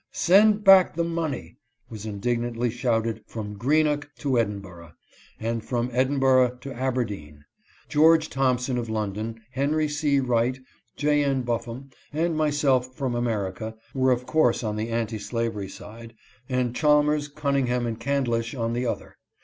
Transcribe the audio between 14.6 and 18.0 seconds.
on the anti slavery side, and Chalmers, Cunningham, and